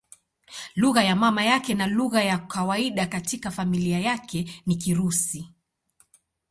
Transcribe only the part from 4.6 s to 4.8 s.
ni